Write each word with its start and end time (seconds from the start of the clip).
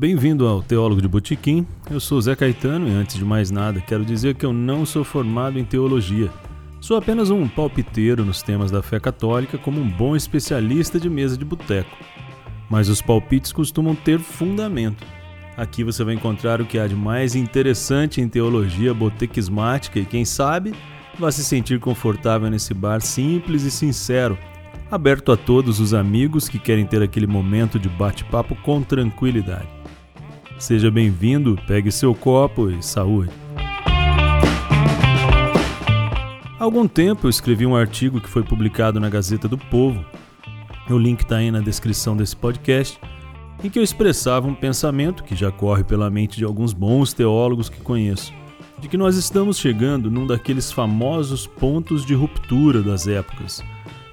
Bem-vindo 0.00 0.46
ao 0.46 0.62
Teólogo 0.62 1.02
de 1.02 1.06
Botequim. 1.06 1.66
Eu 1.90 2.00
sou 2.00 2.18
Zé 2.22 2.34
Caetano 2.34 2.88
e 2.88 2.90
antes 2.90 3.18
de 3.18 3.24
mais 3.24 3.50
nada, 3.50 3.82
quero 3.82 4.02
dizer 4.02 4.34
que 4.34 4.46
eu 4.46 4.50
não 4.50 4.86
sou 4.86 5.04
formado 5.04 5.58
em 5.58 5.62
teologia. 5.62 6.30
Sou 6.80 6.96
apenas 6.96 7.28
um 7.28 7.46
palpiteiro 7.46 8.24
nos 8.24 8.40
temas 8.40 8.70
da 8.70 8.80
fé 8.82 8.98
católica 8.98 9.58
como 9.58 9.78
um 9.78 9.86
bom 9.86 10.16
especialista 10.16 10.98
de 10.98 11.10
mesa 11.10 11.36
de 11.36 11.44
boteco. 11.44 11.94
Mas 12.70 12.88
os 12.88 13.02
palpites 13.02 13.52
costumam 13.52 13.94
ter 13.94 14.18
fundamento. 14.18 15.06
Aqui 15.54 15.84
você 15.84 16.02
vai 16.02 16.14
encontrar 16.14 16.62
o 16.62 16.64
que 16.64 16.78
há 16.78 16.86
de 16.86 16.96
mais 16.96 17.34
interessante 17.34 18.22
em 18.22 18.26
teologia 18.26 18.94
botequismática 18.94 19.98
e 19.98 20.06
quem 20.06 20.24
sabe 20.24 20.72
vai 21.18 21.30
se 21.30 21.44
sentir 21.44 21.78
confortável 21.78 22.48
nesse 22.48 22.72
bar 22.72 23.02
simples 23.02 23.64
e 23.64 23.70
sincero, 23.70 24.38
aberto 24.90 25.30
a 25.30 25.36
todos 25.36 25.78
os 25.78 25.92
amigos 25.92 26.48
que 26.48 26.58
querem 26.58 26.86
ter 26.86 27.02
aquele 27.02 27.26
momento 27.26 27.78
de 27.78 27.90
bate-papo 27.90 28.56
com 28.62 28.80
tranquilidade. 28.80 29.79
Seja 30.60 30.90
bem-vindo, 30.90 31.58
pegue 31.66 31.90
seu 31.90 32.14
copo 32.14 32.68
e 32.68 32.82
saúde. 32.82 33.30
Há 36.58 36.62
algum 36.62 36.86
tempo 36.86 37.26
eu 37.26 37.30
escrevi 37.30 37.64
um 37.64 37.74
artigo 37.74 38.20
que 38.20 38.28
foi 38.28 38.42
publicado 38.42 39.00
na 39.00 39.08
Gazeta 39.08 39.48
do 39.48 39.56
Povo. 39.56 40.04
O 40.90 40.98
link 40.98 41.22
está 41.22 41.38
aí 41.38 41.50
na 41.50 41.60
descrição 41.60 42.14
desse 42.14 42.36
podcast, 42.36 43.00
em 43.64 43.70
que 43.70 43.78
eu 43.78 43.82
expressava 43.82 44.46
um 44.46 44.54
pensamento 44.54 45.24
que 45.24 45.34
já 45.34 45.50
corre 45.50 45.82
pela 45.82 46.10
mente 46.10 46.36
de 46.36 46.44
alguns 46.44 46.74
bons 46.74 47.14
teólogos 47.14 47.70
que 47.70 47.80
conheço, 47.80 48.30
de 48.78 48.86
que 48.86 48.98
nós 48.98 49.16
estamos 49.16 49.56
chegando 49.56 50.10
num 50.10 50.26
daqueles 50.26 50.70
famosos 50.70 51.46
pontos 51.46 52.04
de 52.04 52.12
ruptura 52.12 52.82
das 52.82 53.06
épocas, 53.06 53.64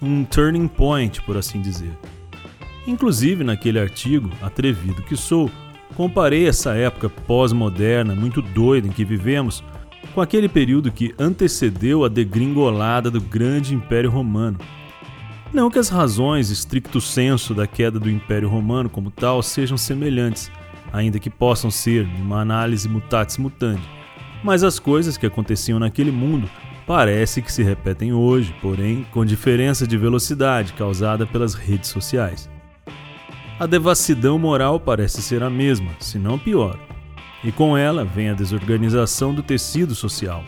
um 0.01 0.23
turning 0.23 0.69
point, 0.69 1.21
por 1.23 1.35
assim 1.35 1.59
dizer. 1.59 1.91
Inclusive, 2.87 3.43
naquele 3.43 3.81
artigo, 3.81 4.31
atrevido 4.41 5.03
que 5.03 5.17
sou, 5.17 5.51
Comparei 5.97 6.47
essa 6.47 6.75
época 6.75 7.09
pós-moderna, 7.09 8.13
muito 8.13 8.39
doida 8.39 8.87
em 8.87 8.91
que 8.91 9.03
vivemos, 9.03 9.63
com 10.13 10.21
aquele 10.21 10.47
período 10.47 10.91
que 10.91 11.15
antecedeu 11.17 12.05
a 12.05 12.07
degringolada 12.07 13.09
do 13.09 13.19
grande 13.19 13.73
Império 13.73 14.11
Romano. 14.11 14.59
Não 15.51 15.71
que 15.71 15.79
as 15.79 15.89
razões 15.89 16.51
estricto 16.51 17.01
senso 17.01 17.51
da 17.55 17.65
queda 17.65 17.99
do 17.99 18.11
Império 18.11 18.47
Romano 18.47 18.91
como 18.91 19.09
tal 19.09 19.41
sejam 19.41 19.75
semelhantes, 19.75 20.51
ainda 20.93 21.17
que 21.17 21.31
possam 21.31 21.71
ser 21.71 22.05
numa 22.05 22.41
análise 22.41 22.87
mutatis 22.87 23.39
mutandi, 23.39 23.81
mas 24.43 24.63
as 24.63 24.77
coisas 24.77 25.17
que 25.17 25.25
aconteciam 25.25 25.79
naquele 25.79 26.11
mundo 26.11 26.47
parece 26.85 27.41
que 27.41 27.51
se 27.51 27.63
repetem 27.63 28.13
hoje, 28.13 28.53
porém 28.61 29.03
com 29.09 29.25
diferença 29.25 29.87
de 29.87 29.97
velocidade 29.97 30.73
causada 30.73 31.25
pelas 31.25 31.55
redes 31.55 31.89
sociais 31.89 32.47
a 33.59 33.65
devassidão 33.65 34.37
moral 34.37 34.79
parece 34.79 35.21
ser 35.21 35.41
a 35.41 35.49
mesma, 35.49 35.91
se 35.99 36.19
não 36.19 36.37
pior. 36.37 36.77
E 37.43 37.51
com 37.51 37.75
ela 37.75 38.05
vem 38.05 38.29
a 38.29 38.33
desorganização 38.33 39.33
do 39.33 39.41
tecido 39.41 39.95
social. 39.95 40.43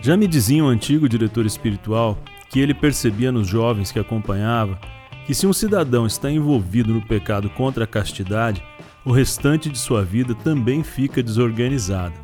Já 0.00 0.16
me 0.16 0.26
dizia 0.26 0.62
um 0.62 0.68
antigo 0.68 1.08
diretor 1.08 1.46
espiritual 1.46 2.18
que 2.50 2.60
ele 2.60 2.74
percebia 2.74 3.32
nos 3.32 3.48
jovens 3.48 3.90
que 3.90 3.98
acompanhava 3.98 4.78
que 5.26 5.34
se 5.34 5.46
um 5.46 5.52
cidadão 5.52 6.06
está 6.06 6.30
envolvido 6.30 6.92
no 6.92 7.02
pecado 7.02 7.48
contra 7.50 7.84
a 7.84 7.86
castidade, 7.86 8.62
o 9.04 9.10
restante 9.10 9.70
de 9.70 9.78
sua 9.78 10.04
vida 10.04 10.34
também 10.34 10.84
fica 10.84 11.22
desorganizado. 11.22 12.14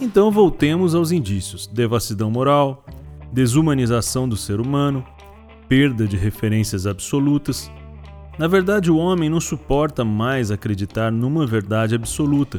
Então 0.00 0.30
voltemos 0.30 0.94
aos 0.94 1.10
indícios: 1.10 1.66
devassidão 1.66 2.30
moral, 2.30 2.84
desumanização 3.32 4.28
do 4.28 4.36
ser 4.36 4.60
humano, 4.60 5.04
perda 5.68 6.06
de 6.06 6.16
referências 6.16 6.86
absolutas, 6.86 7.70
na 8.40 8.48
verdade, 8.48 8.90
o 8.90 8.96
homem 8.96 9.28
não 9.28 9.38
suporta 9.38 10.02
mais 10.02 10.50
acreditar 10.50 11.12
numa 11.12 11.46
verdade 11.46 11.94
absoluta, 11.94 12.58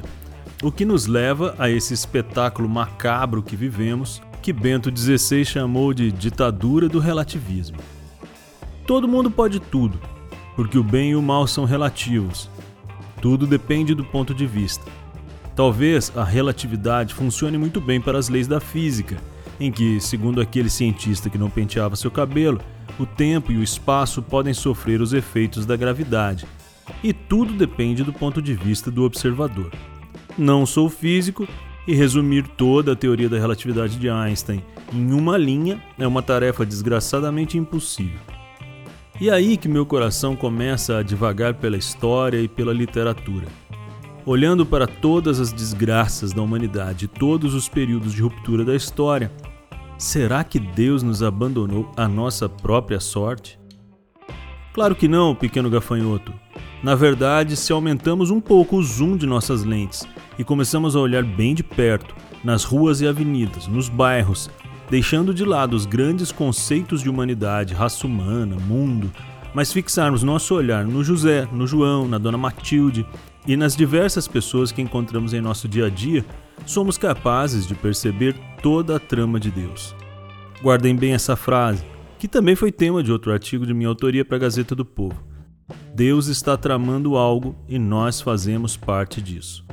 o 0.62 0.72
que 0.72 0.86
nos 0.86 1.08
leva 1.08 1.56
a 1.58 1.72
esse 1.72 1.92
espetáculo 1.92 2.70
macabro 2.70 3.42
que 3.42 3.56
vivemos, 3.56 4.22
que 4.44 4.54
Bento 4.54 4.96
XVI 4.96 5.44
chamou 5.44 5.92
de 5.92 6.12
ditadura 6.12 6.88
do 6.88 7.00
relativismo. 7.00 7.78
Todo 8.86 9.08
mundo 9.08 9.32
pode 9.32 9.60
tudo, 9.60 10.00
porque 10.56 10.78
o 10.78 10.84
bem 10.84 11.14
e 11.14 11.16
o 11.16 11.22
mal 11.22 11.48
são 11.48 11.66
relativos. 11.66 12.48
Tudo 13.20 13.48
depende 13.48 13.96
do 13.96 14.06
ponto 14.06 14.36
de 14.36 14.46
vista. 14.46 14.86
Talvez 15.56 16.16
a 16.16 16.24
relatividade 16.24 17.16
funcione 17.16 17.58
muito 17.58 17.82
bem 17.82 18.00
para 18.00 18.20
as 18.20 18.30
leis 18.30 18.48
da 18.48 18.60
física, 18.60 19.18
em 19.62 19.72
que, 19.72 20.02
segundo 20.02 20.42
aquele 20.42 20.72
cientista 20.72 21.30
que 21.30 21.38
não 21.38 21.48
penteava 21.48 21.96
seu 21.96 22.10
cabelo, 22.10 22.60
o 23.00 23.06
tempo 23.06 23.52
e 23.52 23.58
o 23.58 23.64
espaço 23.64 24.20
podem 24.22 24.56
sofrer 24.56 25.00
os 25.02 25.14
efeitos 25.14 25.68
da 25.68 25.78
gravidade, 25.78 26.48
e 27.04 27.14
tudo 27.14 27.54
depende 27.54 28.04
do 28.04 28.12
ponto 28.12 28.42
de 28.42 28.56
vista 28.56 28.90
do 28.90 29.04
observador. 29.04 29.72
Não 30.36 30.66
sou 30.66 30.90
físico 30.90 31.48
e 31.88 31.94
resumir 31.94 32.48
toda 32.48 32.94
a 32.94 32.96
teoria 32.96 33.30
da 33.30 33.38
relatividade 33.38 33.98
de 33.98 34.10
Einstein 34.10 34.64
em 34.92 35.14
uma 35.14 35.38
linha 35.38 35.82
é 35.98 36.08
uma 36.08 36.24
tarefa 36.24 36.66
desgraçadamente 36.66 37.58
impossível. 37.58 38.20
E 39.20 39.30
é 39.30 39.34
aí 39.34 39.56
que 39.58 39.70
meu 39.70 39.86
coração 39.86 40.36
começa 40.36 40.98
a 40.98 41.04
divagar 41.04 41.54
pela 41.54 41.78
história 41.78 42.42
e 42.42 42.48
pela 42.48 42.74
literatura. 42.74 43.46
Olhando 44.26 44.66
para 44.66 44.88
todas 44.88 45.40
as 45.40 45.54
desgraças 45.54 46.34
da 46.34 46.42
humanidade 46.42 47.06
e 47.06 47.08
todos 47.08 47.54
os 47.54 47.70
períodos 47.70 48.14
de 48.14 48.22
ruptura 48.22 48.66
da 48.66 48.76
história, 48.76 49.32
Será 50.02 50.44
que 50.44 50.58
Deus 50.58 51.04
nos 51.04 51.22
abandonou 51.22 51.92
à 51.96 52.08
nossa 52.08 52.50
própria 52.50 53.00
sorte? 53.00 53.60
Claro 54.74 54.96
que 54.96 55.08
não, 55.08 55.36
pequeno 55.36 55.70
gafanhoto. 55.70 56.34
Na 56.82 56.96
verdade, 56.96 57.56
se 57.56 57.72
aumentamos 57.72 58.32
um 58.32 58.42
pouco 58.42 58.78
o 58.78 58.84
zoom 58.84 59.16
de 59.16 59.28
nossas 59.28 59.64
lentes 59.64 60.04
e 60.40 60.44
começamos 60.44 60.96
a 60.96 61.00
olhar 61.00 61.24
bem 61.24 61.54
de 61.54 61.62
perto, 61.62 62.16
nas 62.44 62.64
ruas 62.64 63.00
e 63.00 63.08
avenidas, 63.08 63.68
nos 63.68 63.90
bairros, 63.90 64.50
deixando 64.90 65.36
de 65.36 65.46
lado 65.46 65.76
os 65.76 65.86
grandes 65.86 66.32
conceitos 66.32 67.04
de 67.04 67.10
humanidade, 67.10 67.76
raça 67.76 68.08
humana, 68.08 68.56
mundo, 68.56 69.12
mas 69.54 69.72
fixarmos 69.72 70.24
nosso 70.24 70.56
olhar 70.56 70.84
no 70.84 71.04
José, 71.04 71.48
no 71.52 71.68
João, 71.68 72.08
na 72.08 72.18
Dona 72.18 72.40
Matilde 72.40 73.06
e 73.46 73.56
nas 73.56 73.76
diversas 73.76 74.28
pessoas 74.28 74.72
que 74.72 74.82
encontramos 74.82 75.32
em 75.32 75.42
nosso 75.42 75.68
dia 75.68 75.86
a 75.86 75.90
dia, 75.90 76.26
somos 76.66 76.98
capazes 76.98 77.68
de 77.68 77.76
perceber 77.76 78.36
toda 78.62 78.96
a 78.96 79.00
trama 79.00 79.40
de 79.40 79.52
Deus. 79.52 79.96
Guardem 80.62 80.96
bem 80.96 81.14
essa 81.14 81.36
frase, 81.36 81.84
que 82.20 82.28
também 82.28 82.56
foi 82.56 82.72
tema 82.72 83.02
de 83.02 83.12
outro 83.12 83.32
artigo 83.32 83.66
de 83.66 83.74
minha 83.74 83.90
autoria 83.90 84.24
para 84.24 84.38
a 84.38 84.40
Gazeta 84.40 84.76
do 84.76 84.86
Povo. 84.86 85.24
Deus 85.96 86.28
está 86.28 86.56
tramando 86.56 87.16
algo 87.16 87.56
e 87.68 87.80
nós 87.80 88.22
fazemos 88.22 88.78
parte 88.78 89.22
disso. 89.22 89.66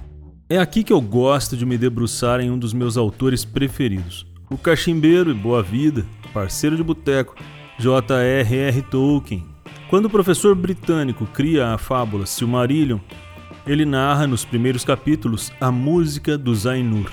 É 0.49 0.59
aqui 0.59 0.83
que 0.83 0.93
eu 0.93 1.01
gosto 1.01 1.57
de 1.57 1.67
me 1.67 1.77
debruçar 1.77 2.41
em 2.41 2.51
um 2.51 2.59
dos 2.59 2.73
meus 2.73 2.97
autores 2.97 3.45
preferidos, 3.45 4.27
o 4.51 4.57
cachimbeiro 4.57 5.31
e 5.31 5.35
boa 5.35 5.63
vida, 5.63 6.07
parceiro 6.33 6.75
de 6.75 6.83
boteco, 6.83 7.35
J.R.R. 7.79 8.83
Tolkien. 8.83 9.45
Quando 9.91 10.07
o 10.07 10.11
professor 10.11 10.55
britânico 10.55 11.27
cria 11.27 11.75
a 11.75 11.79
fábula 11.79 12.25
Silmarillion, 12.25 12.99
ele 13.69 13.85
narra 13.85 14.27
nos 14.27 14.47
primeiros 14.47 14.83
capítulos 14.83 15.53
a 15.61 15.71
música 15.71 16.39
dos 16.39 16.67
Ainur, 16.67 17.13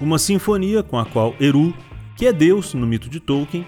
uma 0.00 0.18
sinfonia 0.18 0.82
com 0.82 0.98
a 0.98 1.04
qual 1.04 1.34
Eru, 1.38 1.74
que 2.16 2.26
é 2.26 2.32
Deus 2.32 2.72
no 2.72 2.86
mito 2.86 3.10
de 3.10 3.20
Tolkien, 3.20 3.66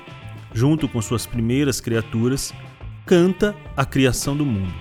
junto 0.54 0.88
com 0.88 1.02
suas 1.02 1.26
primeiras 1.26 1.82
criaturas, 1.82 2.54
canta 3.04 3.54
a 3.76 3.84
criação 3.84 4.34
do 4.34 4.44
mundo. 4.44 4.72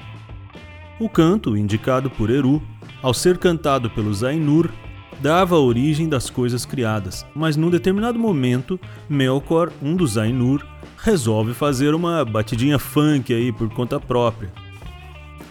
O 0.97 1.09
canto, 1.09 1.57
indicado 1.57 2.09
por 2.09 2.29
Eru, 2.29 2.63
ao 3.01 3.13
ser 3.13 3.37
cantado 3.37 3.89
pelos 3.89 4.23
Ainur, 4.23 4.69
dava 5.21 5.57
a 5.57 5.59
origem 5.59 6.07
das 6.07 6.29
coisas 6.29 6.65
criadas, 6.65 7.25
mas 7.35 7.57
num 7.57 7.69
determinado 7.69 8.17
momento, 8.17 8.79
Melkor, 9.09 9.69
um 9.81 9.97
dos 9.97 10.17
Ainur, 10.17 10.65
resolve 10.97 11.53
fazer 11.53 11.93
uma 11.93 12.23
batidinha 12.23 12.79
funk 12.79 13.33
aí 13.33 13.51
por 13.51 13.69
conta 13.69 13.99
própria 13.99 14.62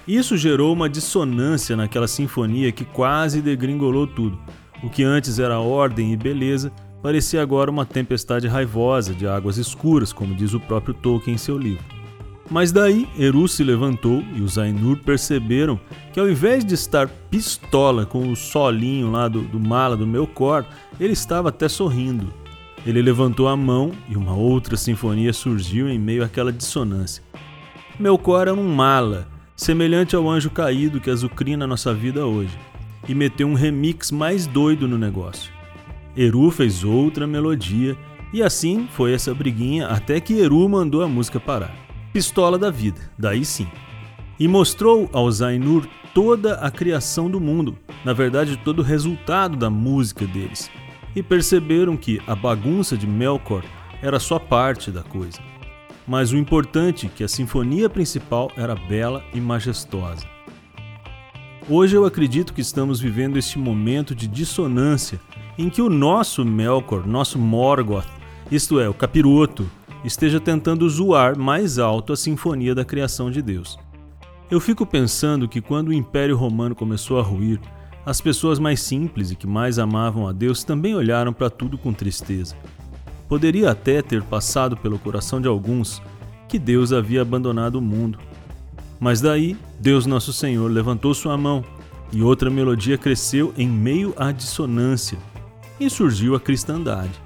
isso 0.06 0.36
gerou 0.36 0.72
uma 0.72 0.88
dissonância 0.88 1.76
naquela 1.76 2.08
sinfonia 2.08 2.72
que 2.72 2.84
quase 2.84 3.40
degringolou 3.40 4.06
tudo. 4.06 4.38
O 4.82 4.90
que 4.90 5.04
antes 5.04 5.38
era 5.38 5.60
ordem 5.60 6.12
e 6.12 6.16
beleza 6.16 6.72
parecia 7.02 7.42
agora 7.42 7.70
uma 7.70 7.86
tempestade 7.86 8.48
raivosa 8.48 9.14
de 9.14 9.26
águas 9.26 9.58
escuras, 9.58 10.12
como 10.12 10.34
diz 10.34 10.54
o 10.54 10.60
próprio 10.60 10.94
Tolkien 10.94 11.34
em 11.34 11.38
seu 11.38 11.56
livro. 11.56 11.84
Mas 12.50 12.70
daí 12.72 13.08
Eru 13.18 13.48
se 13.48 13.64
levantou 13.64 14.22
e 14.34 14.42
os 14.42 14.58
Ainur 14.58 14.98
perceberam 14.98 15.80
que 16.12 16.20
ao 16.20 16.28
invés 16.28 16.64
de 16.64 16.74
estar 16.74 17.08
pistola 17.30 18.04
com 18.04 18.30
o 18.30 18.36
solinho 18.36 19.10
lá 19.10 19.26
do, 19.28 19.42
do 19.42 19.58
mala 19.58 19.96
do 19.96 20.06
meu 20.06 20.26
cor, 20.26 20.66
ele 21.00 21.12
estava 21.12 21.48
até 21.48 21.68
sorrindo. 21.68 22.32
Ele 22.84 23.00
levantou 23.00 23.48
a 23.48 23.56
mão 23.56 23.92
e 24.08 24.16
uma 24.16 24.34
outra 24.34 24.76
sinfonia 24.76 25.32
surgiu 25.32 25.88
em 25.88 25.98
meio 25.98 26.24
àquela 26.24 26.52
dissonância. 26.52 27.22
Melkor 27.98 28.48
era 28.48 28.54
um 28.54 28.74
mala 28.74 29.28
semelhante 29.62 30.16
ao 30.16 30.28
anjo 30.28 30.50
caído 30.50 31.00
que 31.00 31.08
azucrina 31.08 31.68
nossa 31.68 31.94
vida 31.94 32.26
hoje, 32.26 32.58
e 33.08 33.14
meteu 33.14 33.46
um 33.46 33.54
remix 33.54 34.10
mais 34.10 34.44
doido 34.44 34.88
no 34.88 34.98
negócio. 34.98 35.52
Eru 36.16 36.50
fez 36.50 36.82
outra 36.82 37.28
melodia, 37.28 37.96
e 38.32 38.42
assim 38.42 38.88
foi 38.90 39.12
essa 39.12 39.32
briguinha 39.32 39.86
até 39.86 40.20
que 40.20 40.40
Eru 40.40 40.68
mandou 40.68 41.02
a 41.02 41.08
música 41.08 41.38
parar. 41.38 41.74
Pistola 42.12 42.58
da 42.58 42.70
vida, 42.70 43.00
daí 43.16 43.44
sim. 43.44 43.68
e 44.38 44.48
mostrou 44.48 45.08
aos 45.12 45.40
Ainur 45.40 45.86
toda 46.12 46.54
a 46.54 46.70
criação 46.70 47.30
do 47.30 47.40
mundo, 47.40 47.78
na 48.04 48.12
verdade, 48.12 48.56
todo 48.56 48.80
o 48.80 48.84
resultado 48.84 49.56
da 49.56 49.70
música 49.70 50.26
deles. 50.26 50.70
E 51.14 51.22
perceberam 51.22 51.96
que 51.96 52.20
a 52.26 52.34
bagunça 52.34 52.96
de 52.96 53.06
Melkor 53.06 53.62
era 54.02 54.18
só 54.18 54.38
parte 54.38 54.90
da 54.90 55.02
coisa. 55.02 55.51
Mas 56.06 56.32
o 56.32 56.36
importante 56.36 57.06
é 57.06 57.08
que 57.08 57.24
a 57.24 57.28
sinfonia 57.28 57.88
principal 57.88 58.50
era 58.56 58.74
bela 58.74 59.24
e 59.32 59.40
majestosa. 59.40 60.26
Hoje 61.68 61.96
eu 61.96 62.04
acredito 62.04 62.52
que 62.52 62.60
estamos 62.60 63.00
vivendo 63.00 63.38
este 63.38 63.58
momento 63.58 64.14
de 64.14 64.26
dissonância 64.26 65.20
em 65.56 65.70
que 65.70 65.80
o 65.80 65.88
nosso 65.88 66.44
Melkor, 66.44 67.06
nosso 67.06 67.38
Morgoth, 67.38 68.08
isto 68.50 68.80
é, 68.80 68.88
o 68.88 68.94
capiroto, 68.94 69.70
esteja 70.04 70.40
tentando 70.40 70.88
zoar 70.88 71.38
mais 71.38 71.78
alto 71.78 72.12
a 72.12 72.16
sinfonia 72.16 72.74
da 72.74 72.84
criação 72.84 73.30
de 73.30 73.40
Deus. 73.40 73.78
Eu 74.50 74.60
fico 74.60 74.84
pensando 74.84 75.48
que 75.48 75.60
quando 75.60 75.88
o 75.88 75.92
Império 75.92 76.36
Romano 76.36 76.74
começou 76.74 77.18
a 77.18 77.22
ruir, 77.22 77.60
as 78.04 78.20
pessoas 78.20 78.58
mais 78.58 78.80
simples 78.80 79.30
e 79.30 79.36
que 79.36 79.46
mais 79.46 79.78
amavam 79.78 80.26
a 80.26 80.32
Deus 80.32 80.64
também 80.64 80.94
olharam 80.94 81.32
para 81.32 81.48
tudo 81.48 81.78
com 81.78 81.92
tristeza. 81.92 82.56
Poderia 83.32 83.70
até 83.70 84.02
ter 84.02 84.22
passado 84.22 84.76
pelo 84.76 84.98
coração 84.98 85.40
de 85.40 85.48
alguns 85.48 86.02
que 86.46 86.58
Deus 86.58 86.92
havia 86.92 87.22
abandonado 87.22 87.76
o 87.76 87.80
mundo. 87.80 88.18
Mas 89.00 89.22
daí, 89.22 89.56
Deus 89.80 90.04
Nosso 90.04 90.34
Senhor 90.34 90.70
levantou 90.70 91.14
sua 91.14 91.34
mão 91.38 91.64
e 92.12 92.22
outra 92.22 92.50
melodia 92.50 92.98
cresceu 92.98 93.54
em 93.56 93.66
meio 93.66 94.12
à 94.18 94.32
dissonância 94.32 95.16
e 95.80 95.88
surgiu 95.88 96.34
a 96.34 96.40
cristandade. 96.40 97.18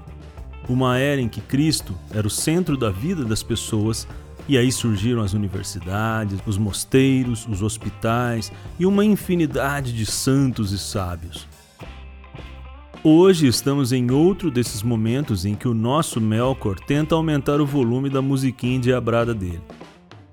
Uma 0.69 0.97
era 0.97 1.19
em 1.19 1.27
que 1.27 1.41
Cristo 1.41 1.93
era 2.09 2.25
o 2.25 2.29
centro 2.29 2.77
da 2.77 2.89
vida 2.89 3.25
das 3.25 3.43
pessoas 3.43 4.07
e 4.47 4.57
aí 4.57 4.71
surgiram 4.71 5.21
as 5.21 5.33
universidades, 5.33 6.39
os 6.45 6.57
mosteiros, 6.57 7.45
os 7.49 7.61
hospitais 7.61 8.49
e 8.79 8.85
uma 8.85 9.03
infinidade 9.03 9.91
de 9.91 10.05
santos 10.05 10.71
e 10.71 10.79
sábios. 10.79 11.45
Hoje 13.03 13.45
estamos 13.45 13.91
em 13.93 14.09
outro 14.09 14.49
desses 14.49 14.81
momentos 14.81 15.45
em 15.45 15.53
que 15.53 15.67
o 15.67 15.73
nosso 15.73 16.19
Melkor 16.19 16.79
tenta 16.79 17.13
aumentar 17.13 17.61
o 17.61 17.65
volume 17.65 18.09
da 18.09 18.23
musiquinha 18.23 18.75
endiabrada 18.75 19.35
dele. 19.35 19.61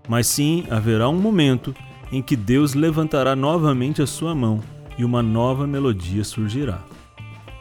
Mas 0.09 0.27
sim, 0.27 0.65
haverá 0.71 1.09
um 1.09 1.21
momento 1.21 1.75
em 2.11 2.23
que 2.23 2.35
Deus 2.35 2.75
levantará 2.75 3.37
novamente 3.37 4.01
a 4.01 4.07
sua 4.07 4.35
mão 4.35 4.61
e 4.97 5.05
uma 5.05 5.23
nova 5.23 5.67
melodia 5.67 6.25
surgirá. 6.25 6.83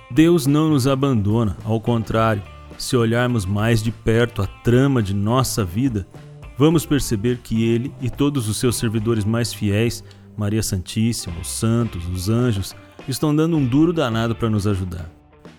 Deus 0.09 0.47
não 0.47 0.69
nos 0.69 0.88
abandona, 0.88 1.57
ao 1.65 1.81
contrário, 1.81 2.41
se 2.77 2.95
olharmos 2.95 3.45
mais 3.45 3.83
de 3.83 3.91
perto 3.91 4.41
a 4.41 4.47
trama 4.47 5.03
de 5.03 5.13
nossa 5.13 5.65
vida, 5.65 6.07
vamos 6.57 6.85
perceber 6.85 7.39
que 7.44 7.63
ele 7.63 7.94
e 8.01 8.09
todos 8.09 8.47
os 8.47 8.57
seus 8.57 8.77
servidores 8.77 9.25
mais 9.25 9.53
fiéis, 9.53 10.03
Maria 10.38 10.63
Santíssima, 10.63 11.35
os 11.41 11.49
santos, 11.49 12.07
os 12.07 12.29
anjos, 12.29 12.75
estão 13.07 13.35
dando 13.35 13.57
um 13.57 13.65
duro 13.65 13.91
danado 13.91 14.35
para 14.35 14.50
nos 14.50 14.65
ajudar, 14.67 15.09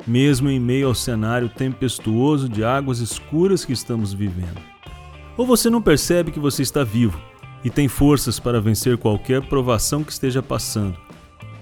mesmo 0.06 0.50
em 0.50 0.58
meio 0.58 0.88
ao 0.88 0.94
cenário 0.94 1.48
tempestuoso 1.48 2.48
de 2.48 2.64
águas 2.64 3.00
escuras 3.00 3.64
que 3.64 3.72
estamos 3.72 4.12
vivendo. 4.12 4.60
Ou 5.36 5.46
você 5.46 5.68
não 5.68 5.82
percebe 5.82 6.30
que 6.30 6.38
você 6.40 6.62
está 6.62 6.84
vivo 6.84 7.20
e 7.64 7.70
tem 7.70 7.88
forças 7.88 8.38
para 8.38 8.60
vencer 8.60 8.98
qualquer 8.98 9.42
provação 9.42 10.04
que 10.04 10.12
esteja 10.12 10.42
passando. 10.42 10.96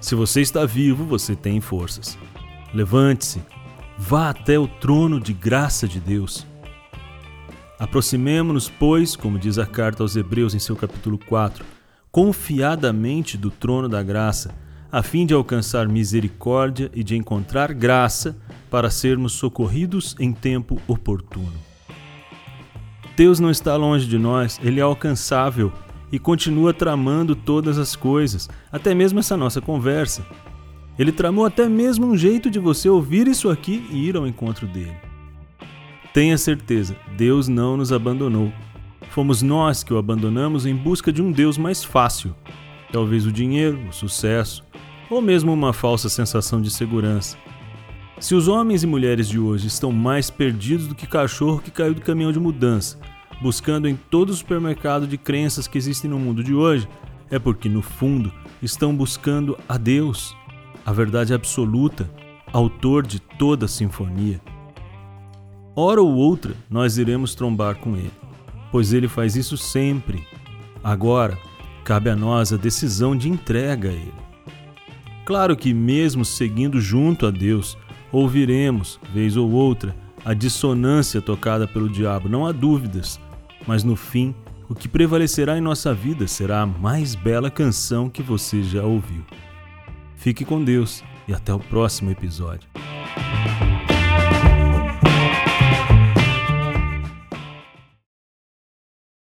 Se 0.01 0.15
você 0.15 0.41
está 0.41 0.67
vivo, 0.67 1.05
você 1.05 1.35
tem 1.35 1.61
forças. 1.61 2.19
Levante-se, 2.75 3.43
vá 3.97 4.31
até 4.31 4.59
o 4.59 4.67
trono 4.67 5.21
de 5.21 5.33
graça 5.33 5.87
de 5.87 6.01
Deus 6.01 6.47
Aproximemo-nos, 7.83 8.71
pois, 8.71 9.17
como 9.17 9.37
diz 9.37 9.59
a 9.59 9.67
carta 9.67 10.05
aos 10.05 10.15
Hebreus 10.15 10.55
em 10.55 10.61
seu 10.61 10.77
capítulo 10.77 11.19
4, 11.19 11.65
confiadamente 12.13 13.37
do 13.37 13.51
trono 13.51 13.89
da 13.89 14.01
graça, 14.05 14.55
a 14.93 15.03
fim 15.03 15.25
de 15.25 15.33
alcançar 15.33 15.89
misericórdia 15.89 16.91
e 16.95 17.03
de 17.03 17.17
encontrar 17.17 17.73
graça 17.73 18.37
para 18.71 18.91
sermos 18.91 19.33
socorridos 19.33 20.15
em 20.21 20.35
tempo 20.35 20.79
oportuno. 20.87 21.55
Deus 23.17 23.41
não 23.41 23.51
está 23.51 23.75
longe 23.75 24.07
de 24.07 24.19
nós, 24.19 24.61
ele 24.63 24.81
é 24.81 24.83
alcançável 24.83 25.73
e 26.13 26.19
continua 26.19 26.75
tramando 26.75 27.35
todas 27.35 27.79
as 27.79 27.97
coisas, 27.97 28.51
até 28.71 28.95
mesmo 28.95 29.19
essa 29.19 29.35
nossa 29.35 29.63
conversa. 29.63 30.27
Ele 30.99 31.11
tramou 31.11 31.47
até 31.47 31.71
mesmo 31.71 32.07
um 32.07 32.17
jeito 32.17 32.51
de 32.51 32.59
você 32.59 32.87
ouvir 32.87 33.27
isso 33.27 33.49
aqui 33.49 33.87
e 33.91 34.09
ir 34.09 34.15
ao 34.15 34.27
encontro 34.27 34.67
dele. 34.67 34.97
Tenha 36.13 36.37
certeza, 36.37 36.95
Deus 37.17 37.49
não 37.49 37.79
nos 37.79 37.95
abandonou. 37.95 38.53
Fomos 39.09 39.41
nós 39.41 39.83
que 39.83 39.93
o 39.95 39.97
abandonamos 39.97 40.67
em 40.67 40.77
busca 40.77 41.11
de 41.11 41.23
um 41.23 41.33
Deus 41.33 41.57
mais 41.57 41.83
fácil. 41.83 42.35
Talvez 42.93 43.27
o 43.27 43.33
dinheiro, 43.33 43.81
o 43.89 43.93
sucesso, 43.93 44.63
ou 45.13 45.21
mesmo 45.21 45.53
uma 45.53 45.75
falsa 45.75 46.09
sensação 46.09 46.61
de 46.63 46.71
segurança. 46.71 47.37
Se 48.19 48.35
os 48.35 48.49
homens 48.49 48.83
e 48.83 48.87
mulheres 48.87 49.29
de 49.29 49.39
hoje 49.39 49.67
estão 49.67 49.93
mais 49.93 50.31
perdidos 50.31 50.87
do 50.87 50.95
que 50.95 51.07
cachorro 51.07 51.61
que 51.61 51.71
caiu 51.71 51.93
do 51.93 52.01
caminhão 52.01 52.33
de 52.33 52.41
mudança, 52.41 52.99
buscando 53.41 53.87
em 53.87 53.95
todo 53.95 54.31
o 54.31 54.35
supermercado 54.35 55.07
de 55.07 55.19
crenças 55.19 55.67
que 55.67 55.77
existem 55.77 56.09
no 56.09 56.19
mundo 56.19 56.43
de 56.43 56.55
hoje, 56.55 56.89
é 57.31 57.39
porque, 57.39 57.69
no 57.69 57.83
fundo, 57.83 58.33
estão 58.63 58.97
buscando 58.97 59.59
a 59.69 59.77
Deus, 59.77 60.35
a 60.87 60.93
verdade 60.93 61.35
absoluta, 61.35 62.09
autor 62.51 63.07
de 63.07 63.21
toda 63.21 63.67
a 63.67 63.69
sinfonia. 63.69 64.41
Hora 65.77 66.01
ou 66.01 66.15
outra 66.15 66.55
nós 66.71 66.97
iremos 66.97 67.35
trombar 67.35 67.77
com 67.77 67.97
ele, 67.97 68.13
pois 68.71 68.95
ele 68.95 69.09
faz 69.09 69.37
isso 69.37 69.59
sempre. 69.59 70.27
Agora, 70.83 71.37
cabe 71.85 72.09
a 72.09 72.17
nós 72.17 72.53
a 72.53 72.57
decisão 72.57 73.15
de 73.15 73.29
entrega 73.29 73.91
a 73.91 73.93
ele. 73.93 74.22
Claro 75.25 75.57
que, 75.57 75.73
mesmo 75.73 76.25
seguindo 76.25 76.81
junto 76.81 77.27
a 77.27 77.31
Deus, 77.31 77.79
ouviremos, 78.11 78.99
vez 79.13 79.37
ou 79.37 79.51
outra, 79.51 79.95
a 80.25 80.35
dissonância 80.35 81.21
tocada 81.21 81.67
pelo 81.67 81.89
diabo, 81.89 82.29
não 82.29 82.47
há 82.47 82.53
dúvidas, 82.53 83.21
mas 83.67 83.85
no 83.85 83.97
fim, 83.97 84.35
o 84.69 84.75
que 84.75 84.89
prevalecerá 84.89 85.57
em 85.57 85.61
nossa 85.61 85.93
vida 85.93 86.27
será 86.27 86.63
a 86.63 86.67
mais 86.67 87.15
bela 87.15 87.51
canção 87.51 88.09
que 88.09 88.23
você 88.23 88.63
já 88.63 88.83
ouviu. 88.83 89.25
Fique 90.17 90.45
com 90.45 90.63
Deus 90.63 91.03
e 91.27 91.35
até 91.35 91.53
o 91.53 91.59
próximo 91.59 92.11
episódio. 92.11 92.69